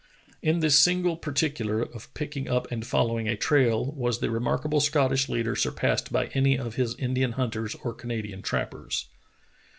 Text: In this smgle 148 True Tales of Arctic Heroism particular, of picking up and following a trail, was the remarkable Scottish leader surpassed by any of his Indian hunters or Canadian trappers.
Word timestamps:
In 0.41 0.61
this 0.61 0.81
smgle 0.83 1.21
148 1.21 1.21
True 1.21 1.29
Tales 1.29 1.29
of 1.29 1.29
Arctic 1.29 1.61
Heroism 1.61 1.89
particular, 1.91 1.95
of 1.99 2.13
picking 2.15 2.47
up 2.49 2.71
and 2.71 2.87
following 2.87 3.27
a 3.27 3.35
trail, 3.35 3.85
was 3.91 4.17
the 4.17 4.31
remarkable 4.31 4.79
Scottish 4.79 5.29
leader 5.29 5.55
surpassed 5.55 6.11
by 6.11 6.25
any 6.33 6.57
of 6.57 6.73
his 6.73 6.95
Indian 6.95 7.33
hunters 7.33 7.75
or 7.83 7.93
Canadian 7.93 8.41
trappers. 8.41 9.05